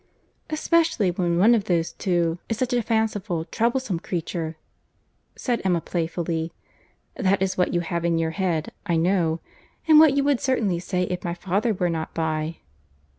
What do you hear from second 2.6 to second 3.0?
a